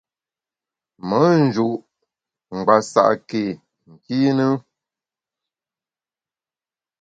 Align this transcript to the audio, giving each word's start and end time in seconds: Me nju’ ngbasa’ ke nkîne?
Me 1.07 1.21
nju’ 1.41 1.67
ngbasa’ 2.57 3.03
ke 3.29 3.41
nkîne? 3.91 4.47